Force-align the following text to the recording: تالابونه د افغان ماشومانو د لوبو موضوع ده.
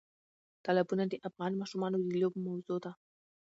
تالابونه 0.65 1.03
د 1.07 1.13
افغان 1.27 1.51
ماشومانو 1.61 1.97
د 2.01 2.07
لوبو 2.21 2.39
موضوع 2.47 2.77
ده. 2.85 2.91